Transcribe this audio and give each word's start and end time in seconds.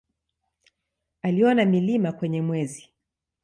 Aliona 1.21 1.65
milima 1.65 2.11
kwenye 2.11 2.41
Mwezi. 2.41 2.89